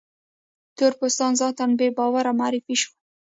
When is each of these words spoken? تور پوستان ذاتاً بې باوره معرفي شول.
تور 0.77 0.93
پوستان 0.99 1.31
ذاتاً 1.41 1.65
بې 1.79 1.87
باوره 1.97 2.31
معرفي 2.39 2.75
شول. 2.81 2.95